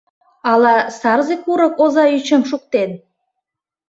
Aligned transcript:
Ала 0.51 0.75
Сарзе 0.99 1.35
курык 1.43 1.75
оза 1.83 2.05
ӱчым 2.17 2.41
шуктен? 2.49 2.91